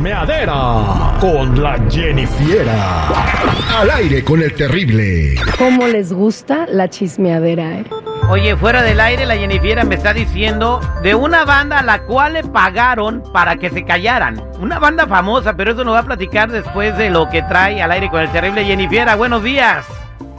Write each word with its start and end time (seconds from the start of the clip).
La 0.00 0.24
chismeadera 0.24 1.18
con 1.20 1.62
la 1.62 1.78
Jennifiera. 1.90 3.08
Al 3.78 3.90
aire 3.90 4.24
con 4.24 4.40
el 4.40 4.54
terrible. 4.54 5.34
¿Cómo 5.58 5.86
les 5.88 6.10
gusta 6.10 6.66
la 6.66 6.88
chismeadera, 6.88 7.80
eh? 7.80 7.84
Oye, 8.30 8.56
fuera 8.56 8.82
del 8.82 8.98
aire, 8.98 9.26
la 9.26 9.36
Jennifiera 9.36 9.84
me 9.84 9.96
está 9.96 10.14
diciendo 10.14 10.80
de 11.02 11.14
una 11.14 11.44
banda 11.44 11.80
a 11.80 11.82
la 11.82 12.02
cual 12.04 12.32
le 12.32 12.44
pagaron 12.44 13.22
para 13.34 13.56
que 13.56 13.68
se 13.68 13.84
callaran. 13.84 14.42
Una 14.58 14.78
banda 14.78 15.06
famosa, 15.06 15.54
pero 15.54 15.72
eso 15.72 15.84
nos 15.84 15.94
va 15.94 15.98
a 15.98 16.06
platicar 16.06 16.50
después 16.50 16.96
de 16.96 17.10
lo 17.10 17.28
que 17.28 17.42
trae 17.42 17.82
al 17.82 17.92
aire 17.92 18.08
con 18.08 18.22
el 18.22 18.32
terrible 18.32 18.64
Jennifiera. 18.64 19.16
Buenos 19.16 19.42
días. 19.42 19.84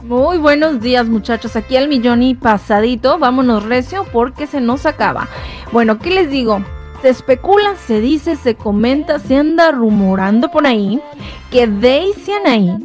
Muy 0.02 0.38
buenos 0.38 0.80
días 0.80 1.06
muchachos, 1.06 1.54
aquí 1.54 1.76
al 1.76 1.86
millón 1.86 2.24
y 2.24 2.34
pasadito, 2.34 3.20
vámonos 3.20 3.62
recio 3.64 4.04
porque 4.12 4.48
se 4.48 4.60
nos 4.60 4.86
acaba. 4.86 5.28
Bueno, 5.70 6.00
¿qué 6.00 6.10
les 6.10 6.28
digo? 6.30 6.64
Se 7.02 7.08
especula, 7.08 7.74
se 7.84 8.00
dice, 8.00 8.36
se 8.36 8.54
comenta, 8.54 9.18
se 9.18 9.36
anda 9.36 9.72
rumorando 9.72 10.52
por 10.52 10.66
ahí 10.68 11.02
que 11.50 11.66
Daisy 11.66 12.32
Anaí, 12.32 12.76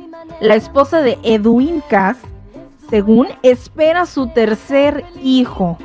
la 0.41 0.55
esposa 0.55 1.01
de 1.01 1.19
Edwin 1.21 1.83
Cass, 1.87 2.17
según 2.89 3.27
espera 3.43 4.07
su 4.07 4.27
tercer 4.27 5.05
hijo. 5.23 5.77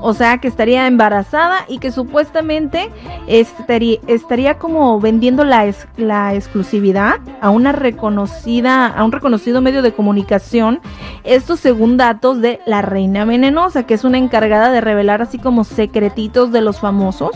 O 0.00 0.12
sea, 0.12 0.38
que 0.38 0.48
estaría 0.48 0.86
embarazada 0.86 1.64
y 1.68 1.78
que 1.78 1.90
supuestamente 1.90 2.90
estaría, 3.26 3.98
estaría 4.06 4.58
como 4.58 5.00
vendiendo 5.00 5.44
la, 5.44 5.72
la 5.96 6.34
exclusividad 6.34 7.14
a 7.40 7.50
una 7.50 7.72
reconocida, 7.72 8.86
a 8.86 9.04
un 9.04 9.12
reconocido 9.12 9.60
medio 9.60 9.82
de 9.82 9.92
comunicación. 9.92 10.80
Esto 11.24 11.56
según 11.56 11.96
datos 11.96 12.40
de 12.40 12.60
la 12.66 12.82
Reina 12.82 13.24
Venenosa, 13.24 13.84
que 13.84 13.94
es 13.94 14.04
una 14.04 14.18
encargada 14.18 14.70
de 14.70 14.80
revelar 14.80 15.22
así 15.22 15.38
como 15.38 15.64
secretitos 15.64 16.52
de 16.52 16.60
los 16.60 16.80
famosos. 16.80 17.32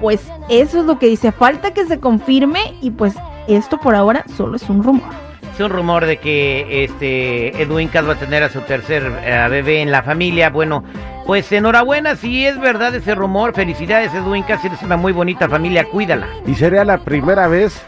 Pues 0.00 0.20
eso 0.48 0.80
es 0.80 0.86
lo 0.86 0.98
que 0.98 1.06
dice. 1.06 1.32
Falta 1.32 1.72
que 1.72 1.84
se 1.86 2.00
confirme 2.00 2.74
y 2.80 2.90
pues 2.90 3.14
esto 3.48 3.78
por 3.78 3.94
ahora 3.94 4.24
solo 4.36 4.56
es 4.56 4.68
un 4.68 4.82
rumor. 4.82 5.08
Es 5.54 5.60
un 5.60 5.70
rumor 5.70 6.06
de 6.06 6.16
que 6.18 6.84
este 6.84 7.60
Edwin 7.62 7.88
Cass 7.88 8.08
va 8.08 8.12
a 8.12 8.18
tener 8.18 8.42
a 8.42 8.48
su 8.48 8.60
tercer 8.60 9.12
eh, 9.22 9.46
bebé 9.50 9.82
en 9.82 9.90
la 9.90 10.02
familia. 10.02 10.48
Bueno, 10.48 10.84
pues 11.26 11.50
enhorabuena, 11.52 12.16
si 12.16 12.46
es 12.46 12.60
verdad 12.60 12.94
ese 12.94 13.14
rumor. 13.14 13.54
Felicidades, 13.54 14.12
Edwin 14.14 14.42
Cass, 14.42 14.64
eres 14.64 14.82
una 14.82 14.96
muy 14.96 15.12
bonita 15.12 15.48
familia, 15.48 15.84
cuídala. 15.84 16.26
Y 16.46 16.54
sería 16.54 16.84
la 16.84 16.98
primera 16.98 17.46
vez, 17.46 17.82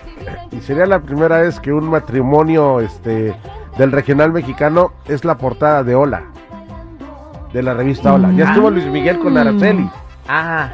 y 0.50 0.61
sería 0.61 0.86
la 0.86 1.00
primera 1.00 1.39
vez 1.39 1.58
que 1.61 1.72
un 1.72 1.89
matrimonio 1.91 2.80
este 2.80 3.34
del 3.78 3.91
regional 3.92 4.33
mexicano 4.33 4.92
es 5.08 5.24
la 5.24 5.36
portada 5.36 5.83
de 5.83 5.94
Hola. 5.94 6.22
De 7.52 7.62
la 7.62 7.74
revista 7.74 8.14
Hola. 8.14 8.30
Ya 8.33 8.47
estuvo 8.47 8.70
Luis 8.70 8.86
Miguel 8.86 9.19
con 9.19 9.36
Araceli. 9.36 9.89
Ah, 10.28 10.70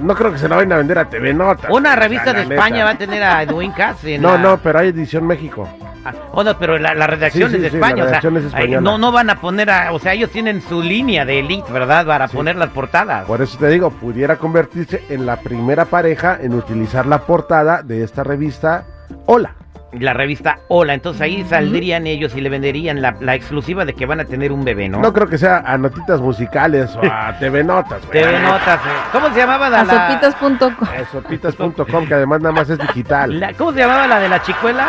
No 0.00 0.14
creo 0.14 0.32
que 0.32 0.38
se 0.38 0.48
la 0.48 0.56
vayan 0.56 0.72
a 0.72 0.76
vender 0.78 0.98
a 0.98 1.08
TV 1.08 1.32
Nota. 1.34 1.68
una 1.70 1.94
revista 1.96 2.32
de 2.32 2.42
España 2.42 2.84
va 2.84 2.90
a 2.90 2.98
tener 2.98 3.22
a 3.22 3.42
Edwin 3.42 3.72
Cass. 3.72 4.04
en 4.04 4.22
No, 4.22 4.36
no, 4.38 4.58
pero 4.58 4.78
hay 4.78 4.88
edición 4.88 5.26
México. 5.26 5.68
Ah, 6.06 6.12
oh, 6.32 6.44
no, 6.44 6.56
pero 6.58 6.78
la, 6.78 6.94
la 6.94 7.06
redacción 7.06 7.50
Sí, 7.50 7.56
es 7.56 7.60
sí, 7.60 7.62
de 7.64 7.70
sí, 7.70 7.76
España, 7.76 7.96
la 7.96 8.02
o 8.04 8.08
sea, 8.08 8.20
redacción 8.20 8.36
es 8.36 8.42
ahí 8.54 8.62
española. 8.64 8.80
no, 8.80 8.98
no 8.98 9.12
van 9.12 9.30
a 9.30 9.36
poner 9.40 9.70
a, 9.70 9.92
o 9.92 9.98
sea, 9.98 10.12
ellos 10.12 10.30
tienen 10.30 10.60
su 10.62 10.82
línea 10.82 11.24
de 11.24 11.40
elite, 11.40 11.72
¿verdad? 11.72 12.06
Para 12.06 12.28
Sí. 12.28 12.36
poner 12.36 12.56
las 12.56 12.70
portadas. 12.70 13.24
Por 13.26 13.42
eso 13.42 13.58
te 13.58 13.68
digo, 13.68 13.90
pudiera 13.90 14.36
convertirse 14.36 15.04
en 15.08 15.26
la 15.26 15.36
primera 15.36 15.84
pareja 15.86 16.38
en 16.40 16.54
utilizar 16.54 17.06
la 17.06 17.18
portada 17.22 17.82
de 17.82 18.02
esta 18.04 18.22
revista 18.24 18.84
Hola. 19.26 19.54
La 19.92 20.12
revista 20.12 20.58
Hola, 20.68 20.92
entonces 20.94 21.22
ahí 21.22 21.44
saldrían 21.48 22.06
ellos 22.06 22.34
y 22.36 22.40
le 22.42 22.50
venderían 22.50 23.00
la, 23.00 23.16
la 23.20 23.34
exclusiva 23.34 23.84
de 23.86 23.94
que 23.94 24.04
van 24.04 24.20
a 24.20 24.24
tener 24.24 24.52
un 24.52 24.62
bebé, 24.64 24.88
¿no? 24.88 24.98
No 25.00 25.12
creo 25.12 25.26
que 25.28 25.38
sea 25.38 25.62
a 25.64 25.78
notitas 25.78 26.20
musicales 26.20 26.94
o 26.96 27.00
a 27.10 27.34
TV 27.40 27.64
Notas. 27.64 28.04
güey. 28.06 28.22
TV 28.24 28.38
Notas, 28.40 28.80
eh. 28.80 28.88
¿cómo 29.12 29.28
se 29.30 29.36
llamaba 29.38 29.70
la, 29.70 29.80
A 29.80 29.84
la- 29.84 30.08
sopitas.com. 30.20 30.88
Eh, 30.94 31.04
Sopitas.com, 31.10 32.06
que 32.06 32.14
además 32.14 32.40
nada 32.42 32.54
más 32.54 32.68
es 32.68 32.78
digital. 32.78 33.38
la- 33.40 33.54
¿Cómo 33.54 33.72
se 33.72 33.78
llamaba 33.78 34.06
la 34.06 34.20
de 34.20 34.28
la 34.28 34.42
chicuela? 34.42 34.88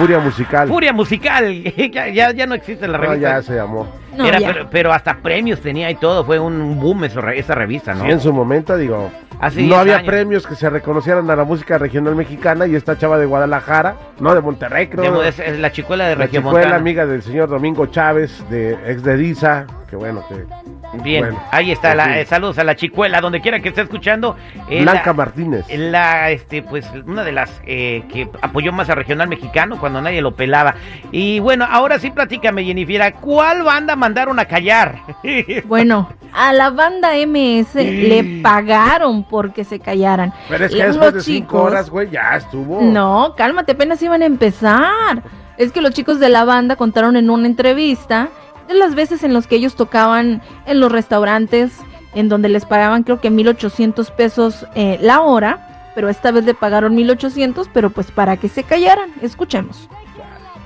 Furia 0.00 0.18
musical. 0.18 0.68
Furia 0.68 0.92
Musical, 0.92 1.62
ya, 1.92 2.08
ya, 2.08 2.32
ya 2.32 2.46
no 2.46 2.54
existe 2.54 2.88
la 2.88 2.98
No, 2.98 3.04
revista. 3.04 3.28
ya 3.36 3.42
se 3.42 3.54
llamó. 3.54 3.86
No, 4.16 4.26
Era, 4.26 4.38
ya. 4.40 4.48
pero, 4.52 4.68
pero 4.70 4.92
hasta 4.92 5.16
premios 5.18 5.60
tenía 5.60 5.90
y 5.90 5.94
todo, 5.94 6.24
fue 6.24 6.38
un 6.38 6.80
boom 6.80 7.04
eso, 7.04 7.20
esa 7.28 7.54
revista, 7.54 7.94
¿no? 7.94 8.04
Sí, 8.04 8.10
en 8.10 8.20
su 8.20 8.32
momento, 8.32 8.76
digo, 8.76 9.10
Hace 9.40 9.62
no 9.62 9.68
10 9.68 9.78
había 9.80 9.96
años. 9.96 10.06
premios 10.06 10.46
que 10.46 10.54
se 10.54 10.68
reconocieran 10.68 11.30
a 11.30 11.36
la 11.36 11.44
música 11.44 11.78
regional 11.78 12.14
mexicana 12.16 12.66
y 12.66 12.74
esta 12.74 12.98
chava 12.98 13.16
de 13.18 13.24
Guadalajara, 13.26 13.96
no 14.18 14.34
de 14.34 14.40
Monterrey, 14.42 14.88
creo. 14.88 15.20
De- 15.22 15.28
es, 15.28 15.38
es 15.38 15.58
la 15.58 15.70
chicuela 15.72 16.06
de 16.08 16.16
la 16.16 16.24
Región 16.24 16.42
fue 16.42 16.66
la 16.68 16.76
amiga 16.76 17.06
del 17.06 17.22
señor 17.22 17.48
Domingo 17.48 17.86
Chávez, 17.86 18.44
de 18.50 18.72
ex 18.86 19.02
de 19.02 19.16
Disa, 19.16 19.66
que 19.88 19.96
bueno, 19.96 20.22
que 20.28 20.44
Bien, 20.92 21.24
Bueno, 21.24 21.40
ahí 21.52 21.70
está, 21.70 21.92
en 21.92 21.96
la, 21.98 22.20
eh, 22.20 22.26
saludos 22.26 22.58
a 22.58 22.64
la 22.64 22.74
chicuela, 22.74 23.20
donde 23.20 23.40
quiera 23.40 23.60
que 23.60 23.68
esté 23.68 23.82
escuchando. 23.82 24.36
eh, 24.68 24.82
Blanca 24.82 25.02
la- 25.06 25.12
Martínez. 25.14 25.64
La, 25.70 26.30
este, 26.30 26.62
pues, 26.62 26.90
una 27.06 27.22
de 27.22 27.32
las 27.32 27.60
eh, 27.64 28.02
que 28.12 28.28
apoyó 28.42 28.72
más 28.72 28.90
al 28.90 28.96
regional 28.96 29.28
mexicano 29.28 29.78
cuando 29.78 30.00
nadie 30.02 30.20
lo 30.20 30.34
pelaba. 30.34 30.74
Y 31.12 31.38
bueno, 31.40 31.66
ahora 31.70 31.98
sí 31.98 32.10
platícame, 32.10 32.64
Jennifer, 32.64 33.14
¿cuál 33.20 33.62
banda 33.62 33.94
mandaron 33.96 34.38
a 34.38 34.44
callar? 34.46 34.96
Bueno, 35.66 36.08
a 36.32 36.52
la 36.52 36.70
banda 36.70 37.10
MS 37.26 37.74
le 37.74 38.40
pagaron 38.42 39.24
porque 39.24 39.64
se 39.64 39.78
callaran. 39.80 40.32
Pero 40.48 40.64
es 40.64 40.72
que 40.72 40.78
Los 40.78 40.86
después 40.88 41.14
de 41.14 41.20
cinco 41.22 41.56
chicos- 41.58 41.62
horas, 41.70 41.90
güey, 41.90 42.10
ya 42.10 42.36
estuvo. 42.36 42.80
No, 42.82 43.34
cálmate, 43.36 43.72
apenas 43.72 44.02
iban 44.02 44.22
a 44.22 44.26
empezar. 44.26 45.22
Es 45.56 45.72
que 45.72 45.80
los 45.82 45.92
chicos 45.92 46.18
de 46.18 46.28
la 46.30 46.44
banda 46.44 46.76
contaron 46.76 47.16
en 47.16 47.28
una 47.30 47.46
entrevista 47.46 48.28
de 48.70 48.78
las 48.78 48.94
veces 48.94 49.24
en 49.24 49.34
las 49.34 49.46
que 49.46 49.56
ellos 49.56 49.74
tocaban 49.74 50.42
en 50.64 50.80
los 50.80 50.92
restaurantes, 50.92 51.72
en 52.14 52.28
donde 52.28 52.48
les 52.48 52.64
pagaban 52.64 53.02
creo 53.02 53.20
que 53.20 53.28
1800 53.28 54.10
pesos 54.12 54.66
eh, 54.74 54.98
la 55.02 55.22
hora, 55.22 55.90
pero 55.94 56.08
esta 56.08 56.30
vez 56.30 56.44
le 56.44 56.54
pagaron 56.54 56.94
1800, 56.94 57.68
pero 57.72 57.90
pues 57.90 58.12
para 58.12 58.36
que 58.36 58.48
se 58.48 58.62
callaran. 58.62 59.10
Escuchemos. 59.22 59.88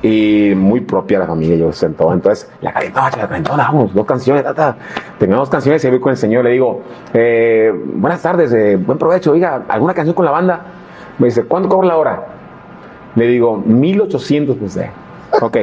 y 0.03 0.53
muy 0.54 0.82
propia 0.82 1.19
la 1.19 1.26
familia, 1.26 1.56
yo 1.56 1.72
sentó. 1.72 2.12
Entonces, 2.12 2.50
la 2.60 2.75
calentona, 2.75 3.10
la 3.16 3.26
calentona, 3.26 3.65
vamos, 3.65 3.94
dos 3.94 4.04
canciones, 4.04 4.44
tata. 4.44 4.76
Terminó 5.19 5.38
dos 5.38 5.48
canciones 5.48 5.82
y 5.82 5.88
voy 5.88 5.98
con 5.98 6.10
el 6.10 6.19
señor, 6.19 6.44
le 6.44 6.50
digo, 6.50 6.82
eh, 7.15 7.72
buenas 7.72 8.21
tardes, 8.21 8.53
eh, 8.53 8.76
buen 8.76 8.98
provecho, 8.98 9.32
oiga, 9.32 9.62
¿alguna 9.66 9.94
canción 9.94 10.15
con 10.15 10.26
la 10.26 10.31
banda? 10.31 10.60
Me 11.19 11.28
dice, 11.28 11.44
¿cuánto 11.44 11.71
cobra 11.71 11.88
la 11.88 11.97
hora? 11.97 12.26
Le 13.15 13.26
digo, 13.26 13.56
1800, 13.56 14.56
pues, 14.59 14.76
eh. 14.76 14.91
Ok, 15.41 15.56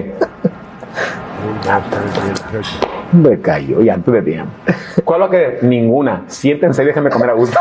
me 3.11 3.39
cayó 3.41 3.81
y 3.81 3.89
antes 3.89 4.13
de 4.13 4.21
tiempo. 4.21 4.51
¿Cuál 5.03 5.21
va 5.21 5.25
a 5.25 5.29
querer? 5.29 5.63
Ninguna. 5.63 6.23
Siéntense 6.27 6.83
y 6.83 6.85
déjenme 6.85 7.09
comer 7.09 7.31
a 7.31 7.33
gusto. 7.33 7.57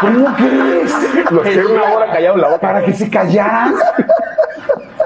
¿Cómo 0.00 0.34
crees? 0.34 1.30
Los 1.30 1.42
quiero 1.42 1.72
una 1.72 1.94
hora 1.94 2.12
callados 2.12 2.36
en 2.36 2.42
la 2.42 2.48
boca. 2.48 2.60
¿Para 2.60 2.84
que 2.84 2.92
se 2.92 3.08
callaran? 3.08 3.74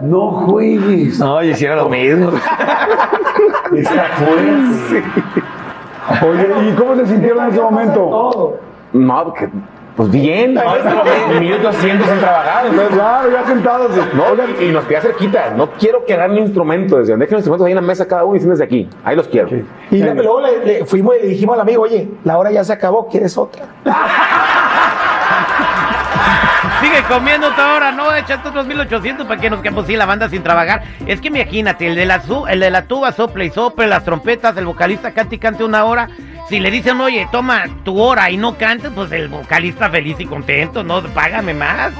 No 0.01 0.31
juegues. 0.31 1.19
No, 1.19 1.43
yo 1.43 1.51
hiciera 1.51 1.77
lo 1.77 1.89
mismo. 1.89 2.33
Está 3.75 4.05
fuerte. 4.17 5.05
Oye, 6.27 6.71
¿y 6.71 6.75
cómo 6.75 6.97
se 6.97 7.07
sintieron 7.07 7.45
en 7.45 7.51
ese 7.51 7.61
momento? 7.61 8.59
No, 8.93 9.25
porque, 9.25 9.49
pues 9.97 10.11
bien. 10.11 10.59
Minutos 11.41 11.75
haciendo 11.75 12.05
sin 12.05 12.19
trabajar. 12.19 12.67
Entonces, 12.67 12.95
Claro, 12.95 13.31
ya 13.31 13.45
sentados. 13.47 13.91
no, 14.15 14.25
y, 14.61 14.65
y 14.67 14.73
nos 14.73 14.85
queda 14.85 15.01
cerquita. 15.01 15.51
No 15.57 15.71
quiero 15.73 16.05
quedar 16.05 16.29
mi 16.31 16.41
instrumento. 16.41 16.99
Decían, 16.99 17.19
dejen 17.19 17.35
los 17.37 17.41
instrumentos 17.41 17.67
ahí 17.67 17.73
en 17.73 17.77
la 17.77 17.83
mesa 17.83 18.07
cada 18.07 18.25
uno 18.25 18.37
y 18.37 18.41
siéntense 18.41 18.65
aquí. 18.65 18.89
Ahí 19.05 19.17
los 19.17 19.27
quiero. 19.29 19.49
Y 19.91 20.03
luego 20.03 20.41
le, 20.43 20.65
le 20.65 20.85
fuimos 20.85 21.17
y 21.17 21.23
le 21.23 21.29
dijimos 21.29 21.55
al 21.55 21.63
amigo, 21.63 21.83
oye, 21.83 22.09
la 22.25 22.39
hora 22.39 22.51
ya 22.51 22.63
se 22.63 22.73
acabó, 22.73 23.09
¿quieres 23.09 23.37
otra? 23.39 23.65
Sigue 26.81 27.03
comiendo 27.09 27.51
toda 27.53 27.75
hora, 27.77 27.93
no, 27.93 28.15
echaste 28.15 28.49
otros 28.49 28.67
1800 28.67 29.27
para 29.27 29.41
que 29.41 29.51
nos 29.51 29.61
quedemos 29.61 29.87
sin 29.87 29.99
la 29.99 30.07
banda 30.07 30.29
sin 30.29 30.43
trabajar. 30.43 30.83
Es 31.07 31.21
que 31.21 31.29
imagínate, 31.29 31.87
el 31.89 31.95
de 31.95 32.07
la, 32.07 32.21
su- 32.23 32.47
el 32.47 32.61
de 32.61 32.71
la 32.71 32.83
tuba 32.83 33.13
sopla 33.13 33.45
y 33.45 33.51
sopla, 33.51 33.87
las 33.87 34.05
trompetas, 34.05 34.57
el 34.57 34.67
vocalista 34.67 35.13
canta 35.13 35.35
y 35.35 35.39
cante 35.39 35.65
una 35.65 35.85
hora. 35.85 36.09
Si 36.49 36.61
le 36.61 36.71
dicen, 36.71 37.01
oye, 37.01 37.27
toma 37.33 37.65
tu 37.85 37.99
hora 38.01 38.31
y 38.31 38.37
no 38.37 38.57
cantes, 38.57 38.93
pues 38.95 39.11
el 39.11 39.27
vocalista 39.29 39.91
feliz 39.91 40.17
y 40.21 40.27
contento, 40.27 40.85
no, 40.85 41.03
págame 41.03 41.55
más. 41.55 41.93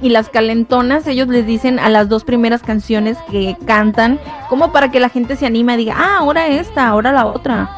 Y 0.00 0.08
las 0.10 0.28
calentonas, 0.28 1.06
ellos 1.08 1.26
les 1.28 1.46
dicen 1.46 1.78
a 1.80 1.88
las 1.88 2.08
dos 2.08 2.22
primeras 2.24 2.62
canciones 2.62 3.16
que 3.30 3.56
cantan, 3.66 4.20
como 4.48 4.72
para 4.72 4.90
que 4.92 5.00
la 5.00 5.08
gente 5.08 5.34
se 5.34 5.46
anime 5.46 5.74
y 5.74 5.78
diga, 5.78 5.96
ah, 5.98 6.18
ahora 6.18 6.46
esta, 6.46 6.86
ahora 6.86 7.10
la 7.10 7.26
otra. 7.26 7.68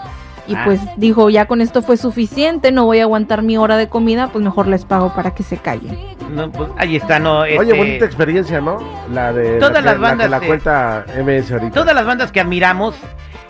Y 0.48 0.54
Ah. 0.56 0.62
pues 0.64 0.80
dijo, 0.96 1.30
ya 1.30 1.46
con 1.46 1.60
esto 1.60 1.82
fue 1.82 1.96
suficiente, 1.96 2.72
no 2.72 2.84
voy 2.84 2.98
a 2.98 3.02
aguantar 3.02 3.42
mi 3.42 3.56
hora 3.56 3.76
de 3.76 3.88
comida, 3.88 4.28
pues 4.32 4.44
mejor 4.44 4.66
les 4.66 4.84
pago 4.84 5.14
para 5.14 5.32
que 5.34 5.42
se 5.42 5.56
callen. 5.56 5.96
No, 6.30 6.50
pues 6.50 6.70
ahí 6.78 6.96
está, 6.96 7.18
no. 7.18 7.40
Oye, 7.40 7.54
este, 7.60 7.76
bonita 7.76 8.04
experiencia, 8.06 8.60
¿no? 8.60 8.78
La 9.12 9.32
de 9.32 9.58
Todas 9.58 9.84
la, 9.84 9.92
las 9.92 10.00
bandas, 10.00 10.30
la 10.30 10.40
que 10.40 10.46
la 10.46 10.48
cuenta 10.48 11.04
MS 11.22 11.52
ahorita. 11.52 11.72
Todas 11.72 11.94
las 11.94 12.04
bandas 12.06 12.32
que 12.32 12.40
admiramos 12.40 12.94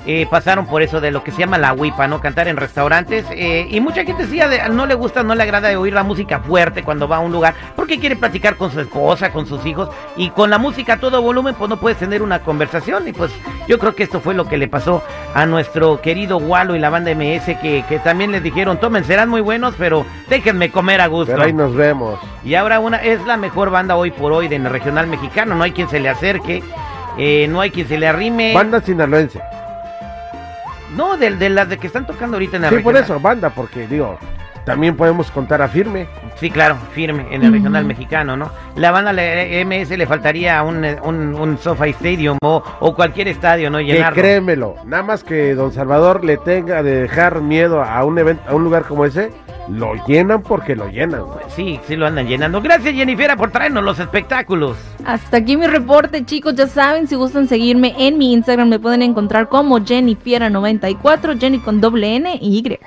eh, 0.06 0.26
pasaron 0.30 0.66
por 0.66 0.82
eso 0.82 1.00
de 1.00 1.10
lo 1.10 1.22
que 1.22 1.30
se 1.30 1.38
llama 1.38 1.58
la 1.58 1.72
huipa, 1.72 2.08
¿no? 2.08 2.20
Cantar 2.20 2.48
en 2.48 2.56
restaurantes. 2.56 3.24
eh, 3.30 3.66
y 3.70 3.80
mucha 3.80 4.04
gente 4.04 4.26
sí, 4.26 4.40
no 4.72 4.86
le 4.86 4.94
gusta, 4.94 5.22
no 5.22 5.34
le 5.34 5.42
agrada 5.42 5.78
oír 5.78 5.92
la 5.92 6.02
música 6.02 6.40
fuerte 6.40 6.82
cuando 6.82 7.06
va 7.06 7.16
a 7.16 7.20
un 7.20 7.32
lugar, 7.32 7.54
porque 7.76 7.98
quiere 7.98 8.16
platicar 8.16 8.56
con 8.56 8.70
su 8.70 8.80
esposa, 8.80 9.30
con 9.30 9.46
sus 9.46 9.64
hijos, 9.64 9.88
y 10.16 10.30
con 10.30 10.50
la 10.50 10.58
música 10.58 10.94
a 10.94 10.96
todo 10.98 11.22
volumen, 11.22 11.54
pues 11.54 11.70
no 11.70 11.78
puedes 11.78 11.98
tener 11.98 12.22
una 12.22 12.40
conversación. 12.40 13.06
Y 13.06 13.12
pues 13.12 13.30
yo 13.68 13.78
creo 13.78 13.94
que 13.94 14.02
esto 14.02 14.20
fue 14.20 14.34
lo 14.34 14.48
que 14.48 14.56
le 14.56 14.68
pasó 14.68 15.02
a 15.34 15.46
nuestro 15.46 16.00
querido 16.00 16.38
Walo 16.38 16.74
y 16.74 16.78
la 16.78 16.90
banda 16.90 17.14
MS, 17.14 17.58
que, 17.60 17.84
que 17.88 17.98
también 18.02 18.32
les 18.32 18.42
dijeron, 18.42 18.78
tomen, 18.78 19.04
serán 19.04 19.28
muy 19.28 19.40
buenos, 19.40 19.74
pero 19.78 20.04
déjenme 20.28 20.70
comer 20.70 21.00
a 21.00 21.06
gusto. 21.06 21.32
Pero 21.32 21.44
ahí 21.44 21.52
nos 21.52 21.74
vemos. 21.74 22.18
Y 22.44 22.54
ahora 22.54 22.80
una 22.80 22.98
es 22.98 23.24
la 23.24 23.36
mejor 23.36 23.70
banda 23.70 23.96
hoy 23.96 24.10
por 24.10 24.32
hoy 24.32 24.48
del 24.48 24.64
regional 24.64 25.06
mexicano. 25.06 25.54
No 25.54 25.62
hay 25.62 25.72
quien 25.72 25.88
se 25.88 26.00
le 26.00 26.08
acerque, 26.08 26.62
eh, 27.18 27.46
no 27.48 27.60
hay 27.60 27.70
quien 27.70 27.86
se 27.86 27.98
le 27.98 28.08
arrime. 28.08 28.52
Banda 28.54 28.80
sinaloense. 28.80 29.40
No, 30.94 31.16
de, 31.16 31.30
de 31.36 31.48
las 31.48 31.68
de 31.68 31.78
que 31.78 31.86
están 31.86 32.06
tocando 32.06 32.36
ahorita 32.36 32.56
en 32.58 32.64
el 32.64 32.70
Sí, 32.70 32.76
por 32.76 32.94
regional. 32.94 33.04
eso, 33.04 33.20
banda, 33.20 33.50
porque 33.50 33.86
digo, 33.86 34.18
también 34.64 34.96
podemos 34.96 35.30
contar 35.30 35.62
a 35.62 35.68
firme. 35.68 36.06
Sí, 36.36 36.50
claro, 36.50 36.76
firme 36.92 37.26
en 37.30 37.42
el 37.44 37.52
regional 37.52 37.84
mexicano, 37.84 38.36
¿no? 38.36 38.50
La 38.76 38.90
banda 38.90 39.12
la 39.12 39.22
MS 39.64 39.90
le 39.90 40.06
faltaría 40.06 40.62
un, 40.62 40.84
un, 41.04 41.34
un 41.34 41.58
SoFi 41.58 41.90
Stadium 41.90 42.38
o, 42.42 42.62
o 42.80 42.94
cualquier 42.94 43.28
estadio, 43.28 43.70
¿no? 43.70 43.78
Que 43.78 43.84
Llenarlo. 43.84 44.20
créemelo, 44.22 44.74
nada 44.86 45.02
más 45.02 45.22
que 45.24 45.54
Don 45.54 45.72
Salvador 45.72 46.24
le 46.24 46.36
tenga 46.38 46.82
de 46.82 47.02
dejar 47.02 47.40
miedo 47.40 47.82
a 47.82 48.04
un 48.04 48.18
evento, 48.18 48.42
a 48.48 48.54
un 48.54 48.64
lugar 48.64 48.84
como 48.84 49.04
ese, 49.04 49.30
lo 49.68 49.94
llenan 50.06 50.42
porque 50.42 50.74
lo 50.74 50.88
llenan. 50.88 51.22
güey. 51.22 51.38
Sí, 51.48 51.78
sí 51.86 51.94
lo 51.94 52.06
andan 52.06 52.26
llenando. 52.26 52.60
Gracias, 52.60 52.94
Jennifer, 52.94 53.36
por 53.36 53.50
traernos 53.52 53.84
los 53.84 53.98
espectáculos. 54.00 54.76
Hasta 55.04 55.36
aquí 55.38 55.56
mi 55.56 55.66
reporte, 55.66 56.24
chicos. 56.24 56.54
Ya 56.56 56.66
saben, 56.66 57.06
si 57.06 57.14
gustan 57.14 57.46
seguirme 57.46 57.94
en 57.98 58.18
mi 58.18 58.32
Instagram, 58.32 58.68
me 58.68 58.78
pueden 58.80 59.02
encontrar 59.02 59.48
como 59.48 59.78
Jennifiera94, 59.78 61.38
Jenny 61.38 61.58
con 61.58 61.80
doble 61.80 62.16
N 62.16 62.38
y 62.40 62.58
Y. 62.58 62.78